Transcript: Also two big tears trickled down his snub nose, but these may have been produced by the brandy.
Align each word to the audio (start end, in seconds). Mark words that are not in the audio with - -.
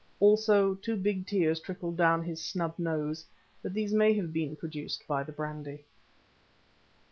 Also 0.19 0.73
two 0.73 0.95
big 0.95 1.27
tears 1.27 1.59
trickled 1.59 1.95
down 1.95 2.23
his 2.23 2.41
snub 2.43 2.73
nose, 2.79 3.23
but 3.61 3.71
these 3.75 3.93
may 3.93 4.13
have 4.13 4.33
been 4.33 4.55
produced 4.55 5.05
by 5.07 5.21
the 5.21 5.31
brandy. 5.31 5.83